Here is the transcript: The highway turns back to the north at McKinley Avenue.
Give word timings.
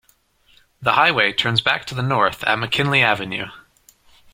The 0.81 0.93
highway 0.93 1.31
turns 1.31 1.61
back 1.61 1.85
to 1.85 1.93
the 1.93 2.01
north 2.01 2.43
at 2.45 2.57
McKinley 2.57 3.03
Avenue. 3.03 3.51